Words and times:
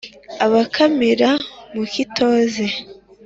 Abakamira 0.45 1.29
mu 1.73 1.83
kitoze 1.93 2.65